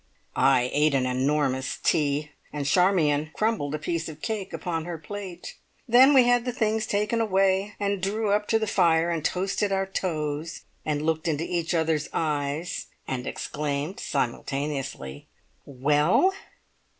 I 0.35 0.71
ate 0.73 0.95
an 0.95 1.05
enormous 1.05 1.77
tea, 1.77 2.31
and 2.51 2.65
Charmion 2.65 3.29
crumbled 3.35 3.75
a 3.75 3.77
piece 3.77 4.09
of 4.09 4.19
cake 4.19 4.51
upon 4.51 4.85
her 4.85 4.97
plate; 4.97 5.57
then 5.87 6.15
we 6.15 6.23
had 6.23 6.43
the 6.43 6.51
things 6.51 6.87
taken 6.87 7.21
away, 7.21 7.75
and 7.79 8.01
drew 8.01 8.31
up 8.31 8.47
to 8.47 8.57
the 8.57 8.65
fire, 8.65 9.11
and 9.11 9.23
toasted 9.23 9.71
our 9.71 9.85
toes, 9.85 10.61
and 10.83 11.03
looked 11.05 11.27
into 11.27 11.43
each 11.43 11.75
other's 11.75 12.09
eyes, 12.13 12.87
and 13.07 13.27
exclaimed 13.27 13.99
simultaneously 13.99 15.27
"Well?" 15.67 16.33